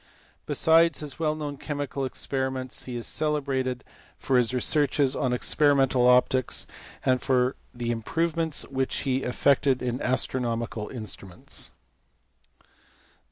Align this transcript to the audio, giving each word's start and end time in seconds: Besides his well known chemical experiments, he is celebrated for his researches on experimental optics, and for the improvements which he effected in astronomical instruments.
Besides 0.47 1.01
his 1.01 1.19
well 1.19 1.35
known 1.35 1.57
chemical 1.57 2.05
experiments, 2.05 2.85
he 2.85 2.95
is 2.95 3.05
celebrated 3.05 3.83
for 4.17 4.35
his 4.39 4.51
researches 4.51 5.15
on 5.15 5.31
experimental 5.31 6.07
optics, 6.07 6.65
and 7.05 7.21
for 7.21 7.55
the 7.71 7.91
improvements 7.91 8.65
which 8.69 9.01
he 9.01 9.17
effected 9.21 9.83
in 9.83 10.01
astronomical 10.01 10.89
instruments. 10.89 11.69